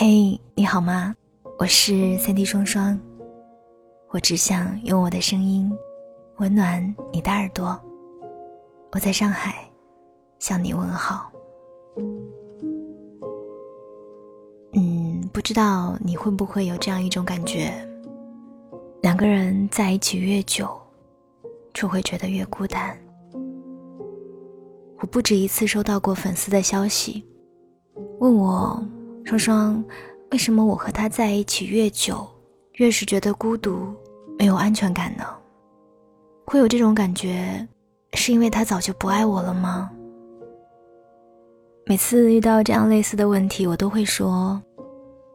[0.00, 1.12] 嘿，你好吗？
[1.58, 2.96] 我是三 D 双双，
[4.10, 5.68] 我只想用我的声音
[6.36, 7.76] 温暖你的耳朵。
[8.92, 9.68] 我在上海
[10.38, 11.32] 向你问好。
[14.74, 17.72] 嗯，不知道你会不会有这样一种感觉：
[19.02, 20.70] 两个人在一起越久，
[21.74, 22.96] 就会觉得越孤单。
[25.00, 27.26] 我不止一次收到过粉丝的消息，
[28.20, 28.80] 问我。
[29.28, 29.84] 双双，
[30.30, 32.26] 为什么我和他在一起越久，
[32.76, 33.94] 越是觉得孤独、
[34.38, 35.24] 没有安全感呢？
[36.46, 37.68] 会有这种感觉，
[38.14, 39.90] 是因为他早就不爱我了吗？
[41.84, 44.58] 每次遇到这样类似的问题，我都会说：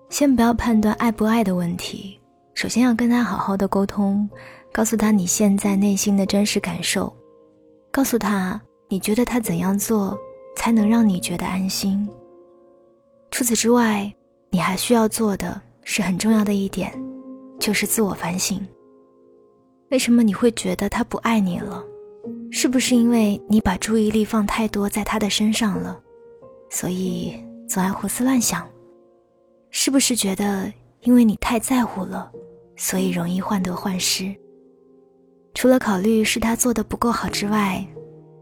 [0.10, 2.20] 先不要判断爱不爱的问题，
[2.56, 4.28] 首先要跟他好好的沟通，
[4.72, 7.16] 告诉他你现在内心的真实感受，
[7.92, 10.18] 告诉他你觉得他怎样做
[10.56, 12.10] 才能让你觉得安心。
[13.34, 14.14] 除此之外，
[14.52, 16.94] 你还需要做的是很重要的一点，
[17.60, 18.64] 就是自我反省。
[19.90, 21.84] 为什么你会觉得他不爱你了？
[22.52, 26.00] 是不是因为你把注意力放太多在他的身上了，
[26.70, 27.34] 所以
[27.68, 28.70] 总爱胡思乱想？
[29.72, 32.32] 是不是觉得因为你太在乎了，
[32.76, 34.32] 所以容易患得患失？
[35.56, 37.84] 除了考虑是他做的不够好之外，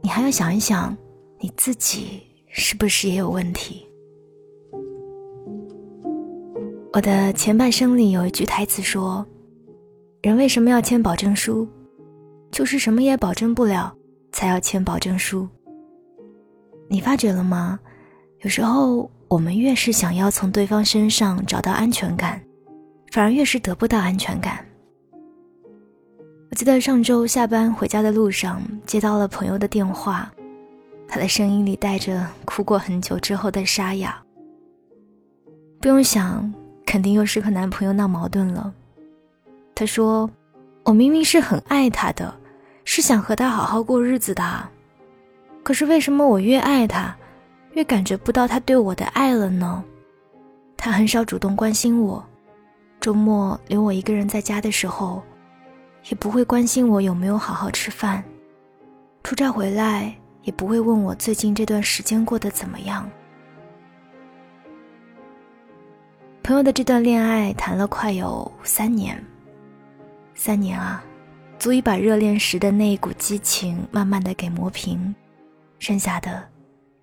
[0.04, 0.94] 你还要想一想，
[1.40, 3.88] 你自己是不是也有问题？
[6.94, 9.26] 我的前半生里有一句台词说
[10.22, 11.66] ：“人为什么要签保证书？
[12.52, 13.96] 就是什么也保证不了，
[14.34, 15.48] 才要签保证书。”
[16.90, 17.80] 你发觉了吗？
[18.42, 22.42] 有时候我们越是想要从对方身上找到安全感，
[23.14, 24.66] 反而越是得不到安全感。
[26.50, 30.30] 我记得上周下班回家的路上接到了朋友的电话，
[31.08, 34.22] 他的声音里带着哭过很久之后的沙哑。
[35.80, 36.54] 不用想。
[36.92, 38.74] 肯定又是和男朋友闹矛盾了。
[39.74, 40.30] 他说
[40.84, 42.36] ：“我明明是很爱他的，
[42.84, 44.68] 是想和他好好过日子的，
[45.64, 47.16] 可是为什么我越爱他，
[47.76, 49.82] 越感觉不到他对我的爱了呢？
[50.76, 52.22] 他很少主动关心我，
[53.00, 55.24] 周末留我一个人在家的时候，
[56.10, 58.22] 也不会关心我有没有好好吃饭，
[59.24, 63.10] 出差回来也不会问我最近这段时间过得怎么样。”
[66.44, 69.24] 朋友的这段恋爱谈了快有三年，
[70.34, 71.04] 三年啊，
[71.60, 75.14] 足以把热恋时的那一股激情慢慢的给磨平，
[75.78, 76.44] 剩下的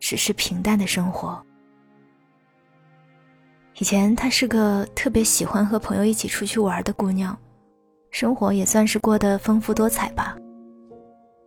[0.00, 1.40] 只是平淡的生活。
[3.78, 7.36] 以前她是个特别喜欢和朋友一起出去玩的姑娘，
[8.10, 10.36] 生活也算是过得丰富多彩吧。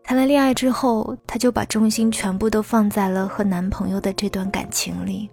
[0.02, 5.29] 谈了恋爱之后，她就把重心全部都放在了和男朋友的这段感情里。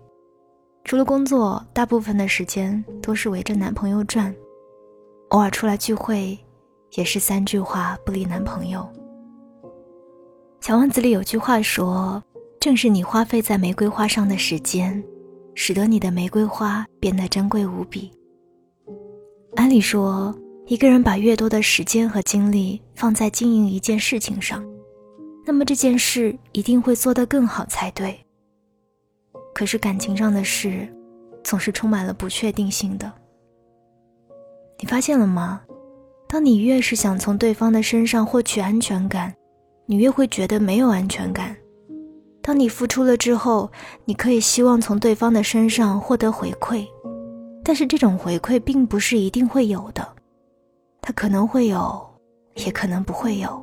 [0.89, 4.35] 除了工作，大部分的时间都是围着男朋友转，
[5.29, 6.39] 偶尔出来聚会，
[6.95, 8.89] 也是三句话不离男朋友。
[10.63, 12.23] 小王子里有句话说
[12.59, 15.05] ：“正是你花费在玫瑰花上的时间，
[15.55, 18.11] 使得你的玫瑰花变得珍贵无比。”
[19.57, 20.35] 按理说，
[20.69, 24.65] 一个人把越多的时间和精力放在经营一件事情上，
[25.45, 28.19] 那么这件事一定会做得更好才对。
[29.59, 30.87] 可是感情上的事，
[31.43, 33.13] 总是充满了不确定性的。
[34.79, 35.63] 你发现了吗？
[36.29, 39.35] 当你越是想从对方的身上获取安全感，
[39.85, 41.57] 你越会觉得没有安全感。
[42.41, 43.69] 当你付出了之后，
[44.05, 46.87] 你可以希望从对方的身上获得回馈，
[47.65, 50.09] 但是这种回馈并不是一定会有的，
[51.01, 52.09] 它可能会有，
[52.55, 53.61] 也可能不会有。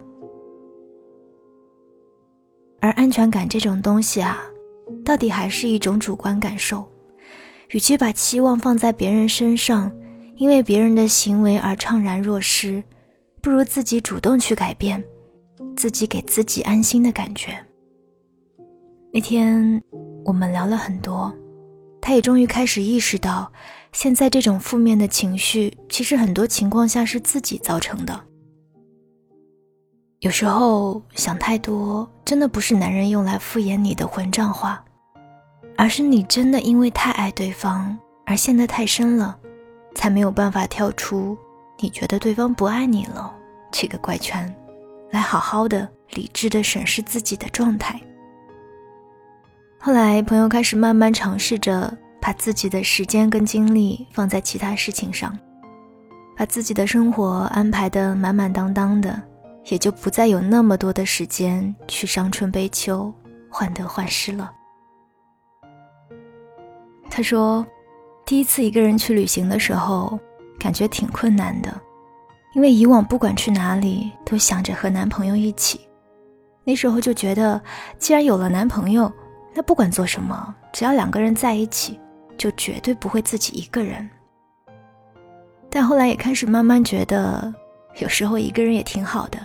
[2.82, 4.46] 而安全感这种东西啊。
[5.04, 6.88] 到底还是一种主观感受，
[7.70, 9.92] 与其把期望放在别人身上，
[10.36, 12.84] 因为别人的行为而怅然若失，
[13.42, 15.04] 不如自己主动去改变，
[15.76, 17.58] 自己给自己安心的感觉。
[19.14, 19.82] 那天
[20.24, 21.34] 我们聊了很多，
[22.02, 23.52] 他也终于开始意识到，
[23.92, 28.20] 现在这种负面的情绪，其实很多情况下是自己造成的。
[30.26, 34.84] 有时候想太多，真的不是男人用来敷衍你的混账话，
[35.78, 37.96] 而是你真的因为太爱对方
[38.26, 39.38] 而陷得太深了，
[39.94, 41.38] 才没有办法跳出
[41.78, 43.32] 你觉得对方不爱你了
[43.72, 44.52] 这个怪圈，
[45.12, 48.02] 来好好的理智的审视自己的状态。
[49.78, 55.38] 后来朋友开始慢慢尝试着把自己的时间跟精力放在其他事情上，
[56.36, 59.22] 把自己的生活安排的满满当当的。
[59.66, 63.14] 也就不再有那么多的时间去伤春悲秋、
[63.50, 64.52] 患得患失了。
[67.10, 67.66] 他说
[68.26, 70.20] ：“第一次一个人去旅行的时候，
[70.60, 71.74] 感觉挺困难的，
[72.54, 75.80] 因为以往不管去哪里都想着和男朋友一起。
[76.64, 77.62] 那时候就觉得，
[78.00, 79.12] 既然有了男朋友，
[79.54, 82.00] 那不管做什么，只要两个人在一起，
[82.38, 84.10] 就绝对不会自己一个人。
[85.70, 87.54] 但后来也开始慢慢觉得，
[88.00, 89.40] 有时候一个人也挺好的，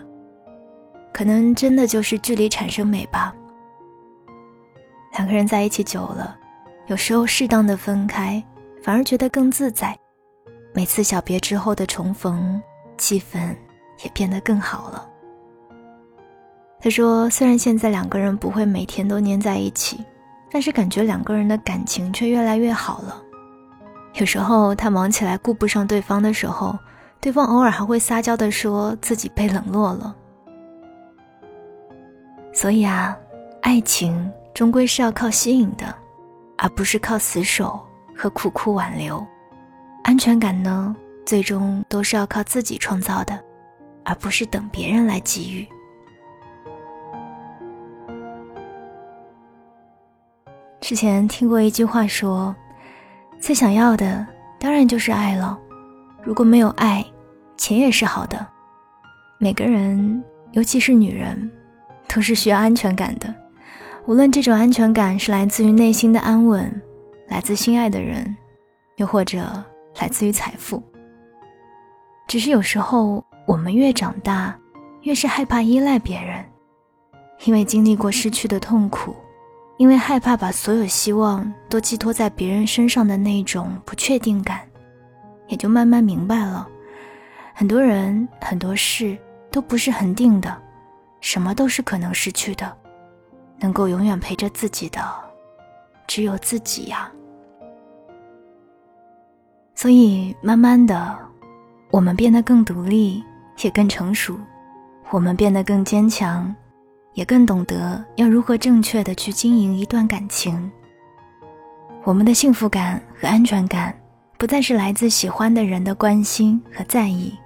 [1.13, 3.35] 可能真的就是距离产生美吧。
[5.13, 6.37] 两个人在一起久了，
[6.87, 8.43] 有时候适当的分开，
[8.83, 9.97] 反而觉得更自在。
[10.73, 12.63] 每次小别之后的重逢，
[12.97, 13.55] 气氛
[14.05, 15.07] 也变得更好了。
[16.81, 20.03] 他说：“虽然现在两个人不会每天都黏在一起，
[20.51, 23.21] 但是感觉两个人的感情却越来越好了。
[24.15, 26.79] 有时候他忙起来顾不上对方的时候，
[27.21, 30.17] 对方偶尔还会撒娇的说自己被冷落了。
[32.61, 33.17] 所以啊，
[33.63, 35.95] 爱情终归是要靠吸引的，
[36.59, 37.81] 而不是靠死守
[38.15, 39.27] 和苦苦挽留。
[40.05, 43.43] 安全感呢，最终都是要靠自己创造的，
[44.05, 45.67] 而不是等别人来给予。”
[50.83, 52.55] 之前听过一句话说
[53.41, 54.27] ：“最想要的
[54.59, 55.59] 当然就是爱了。
[56.23, 57.03] 如果没有爱，
[57.57, 58.47] 钱也是好的。
[59.39, 60.23] 每个人，
[60.53, 61.51] 尤其是女人，
[62.13, 63.33] 都是需要安全感的。
[64.07, 66.83] 无论这种安全感是来自于内心的安稳，
[67.29, 68.37] 来自心爱的人，
[68.97, 69.65] 又或者
[70.01, 70.83] 来自于财富。
[72.27, 74.57] 只是有时候，我们越长大，
[75.03, 76.45] 越是害怕依赖别人，
[77.45, 79.15] 因为经历过失去的痛苦。”
[79.81, 84.61] 因为害怕把所有希望都寄托在别人身上的那种不确定感，
[85.49, 86.69] 也就慢慢明白了，
[87.55, 89.17] 很多人很多事
[89.51, 90.55] 都不是恒定的，
[91.21, 92.77] 什么都是可能失去的，
[93.59, 95.01] 能够永远陪着自己的，
[96.07, 97.11] 只有自己呀。
[99.75, 101.19] 所以慢慢的，
[101.91, 103.23] 我们变得更独立，
[103.63, 104.39] 也更成熟，
[105.11, 106.55] 我们变得更坚强。
[107.15, 110.71] 也更懂得要如何正确的去经营一段感情。
[112.05, 113.93] 我们的幸福感和安全感，
[114.39, 117.37] 不再是来自喜欢的人的关心和在意，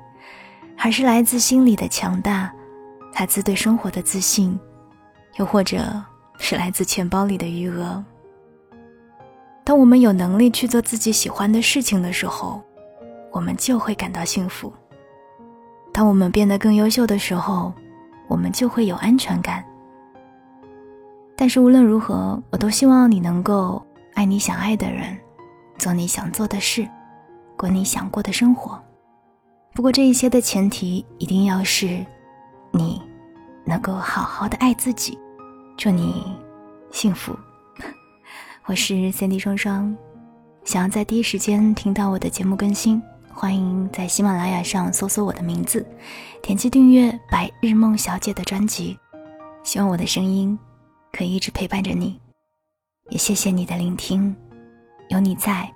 [0.78, 2.52] 而是来自心里的强大，
[3.14, 4.58] 来自对生活的自信，
[5.36, 6.02] 又或者
[6.38, 8.04] 是来自钱包里的余额。
[9.64, 12.62] 当我们有能力去做自己喜欢的事情的时候，
[13.30, 14.72] 我们就会感到幸福。
[15.92, 17.72] 当我们变得更优秀的时候，
[18.28, 19.64] 我们就会有安全感。
[21.36, 23.84] 但是无论如何，我都希望你能够
[24.14, 25.16] 爱你想爱的人，
[25.78, 26.86] 做你想做的事，
[27.56, 28.80] 过你想过的生活。
[29.72, 32.04] 不过这一些的前提一定要是，
[32.76, 33.00] 你
[33.64, 35.16] 能够好好的爱自己。
[35.76, 36.36] 祝你
[36.90, 37.36] 幸福。
[38.66, 39.96] 我是三 D 双双，
[40.64, 43.00] 想要在第一时间听到我的节目更新。
[43.32, 45.86] 欢迎在喜马拉雅上搜索我的名字，
[46.42, 48.98] 点击订阅《白日梦小姐》的专辑。
[49.62, 50.58] 希望我的声音
[51.12, 52.20] 可以一直陪伴着你，
[53.10, 54.34] 也谢谢你的聆听。
[55.08, 55.72] 有你在，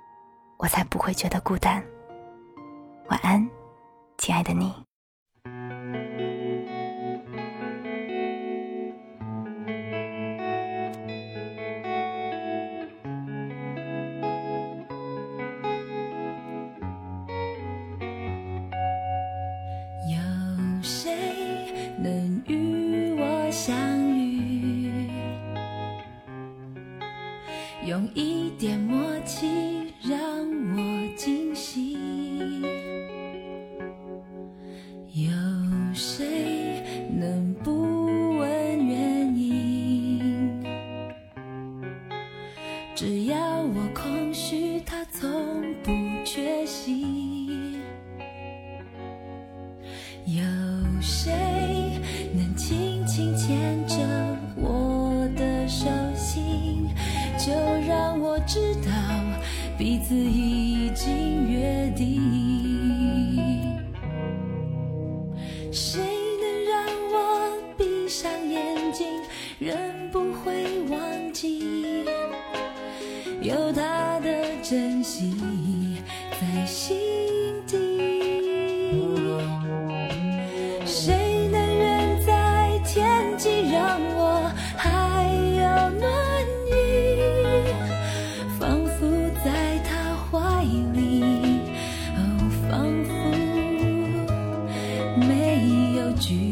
[0.57, 1.83] 我才不会觉得孤单。
[3.09, 3.49] 晚安，
[4.17, 4.88] 亲爱的你。
[27.85, 30.19] 用一点默契让
[30.75, 31.97] 我惊喜，
[71.41, 72.03] 心
[73.41, 74.29] 有他的
[74.61, 75.33] 珍惜
[76.31, 76.97] 在心
[77.65, 77.77] 底，
[80.85, 85.23] 谁能远在天际让我还
[85.55, 85.63] 有
[85.97, 86.03] 暖
[86.67, 86.75] 意，
[88.59, 89.07] 仿佛
[89.41, 89.47] 在
[89.87, 89.89] 他
[90.29, 90.61] 怀
[90.93, 90.99] 里，
[92.17, 92.19] 哦，
[92.69, 92.69] 仿
[93.05, 93.09] 佛
[95.25, 96.48] 没有距离。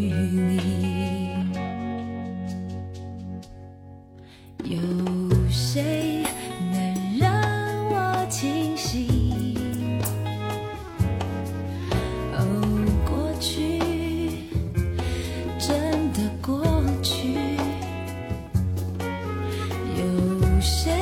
[20.67, 20.96] share.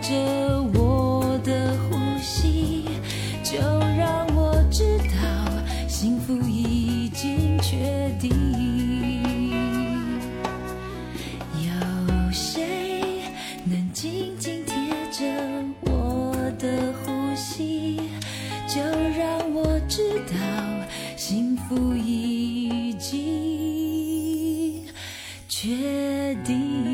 [0.00, 0.14] 着
[0.74, 2.84] 我的呼吸
[3.42, 3.58] 就
[3.98, 8.30] 让我知道幸福已经确定。
[11.54, 13.22] 有谁
[13.64, 14.74] 能紧紧贴
[15.10, 15.26] 着
[15.82, 18.00] 我的呼吸
[18.66, 20.34] 就让我知道
[21.16, 24.82] 幸福已经
[25.46, 26.89] 确定。